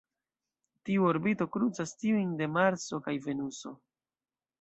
Tiu 0.89 1.03
orbito 1.09 1.45
krucas 1.55 1.93
tiujn 2.03 2.31
de 2.39 2.47
Marso 2.55 3.01
kaj 3.09 3.15
Venuso. 3.27 3.75